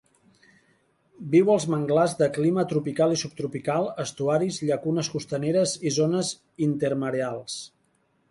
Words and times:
Viu 1.35 1.51
als 1.55 1.65
manglars 1.73 2.13
de 2.21 2.29
clima 2.37 2.63
tropical 2.71 3.13
i 3.17 3.19
subtropical, 3.23 3.91
estuaris, 4.05 4.57
llacunes 4.69 5.11
costaneres 5.17 5.77
i 5.91 5.95
zones 6.01 6.31
intermareals. 6.69 7.59